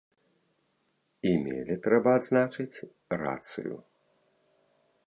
[1.31, 2.77] І мелі, трэба адзначыць,
[3.25, 3.75] рацыю.